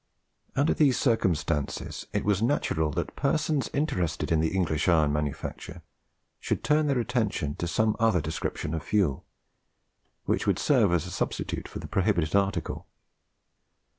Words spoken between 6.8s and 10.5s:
their attention to some other description of fuel which